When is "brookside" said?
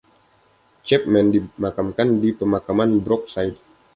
3.05-3.57